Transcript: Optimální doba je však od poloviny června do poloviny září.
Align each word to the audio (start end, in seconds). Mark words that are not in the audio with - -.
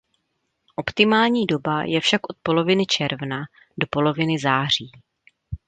Optimální 0.75 1.45
doba 1.45 1.83
je 1.83 2.01
však 2.01 2.29
od 2.29 2.37
poloviny 2.43 2.85
června 2.85 3.37
do 3.81 3.87
poloviny 3.89 4.39
září. 4.39 4.91